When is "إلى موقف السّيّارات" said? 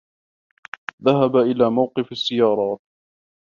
1.35-2.79